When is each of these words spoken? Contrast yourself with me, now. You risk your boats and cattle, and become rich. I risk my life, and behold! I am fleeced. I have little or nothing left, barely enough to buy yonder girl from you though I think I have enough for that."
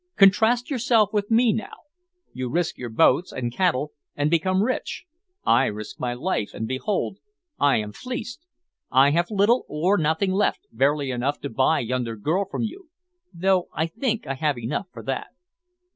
Contrast 0.17 0.71
yourself 0.71 1.13
with 1.13 1.29
me, 1.29 1.53
now. 1.53 1.81
You 2.33 2.49
risk 2.49 2.75
your 2.75 2.89
boats 2.89 3.31
and 3.31 3.51
cattle, 3.53 3.91
and 4.15 4.31
become 4.31 4.63
rich. 4.63 5.05
I 5.45 5.65
risk 5.67 5.99
my 5.99 6.15
life, 6.15 6.55
and 6.55 6.67
behold! 6.67 7.19
I 7.59 7.77
am 7.77 7.91
fleeced. 7.91 8.43
I 8.89 9.11
have 9.11 9.29
little 9.29 9.63
or 9.69 9.99
nothing 9.99 10.31
left, 10.31 10.65
barely 10.71 11.11
enough 11.11 11.39
to 11.41 11.51
buy 11.51 11.81
yonder 11.81 12.15
girl 12.15 12.45
from 12.49 12.63
you 12.63 12.89
though 13.31 13.67
I 13.75 13.85
think 13.85 14.25
I 14.25 14.33
have 14.33 14.57
enough 14.57 14.87
for 14.91 15.03
that." 15.03 15.27